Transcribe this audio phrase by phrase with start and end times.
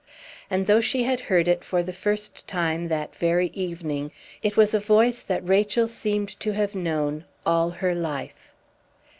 [0.49, 4.73] And, though she had heard it for the first time that very evening, it was
[4.73, 8.55] a voice that Rachel seemed to have known all her life.